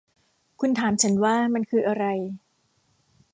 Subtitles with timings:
[0.59, 2.05] คุณถามฉันว่ามันคืออะไร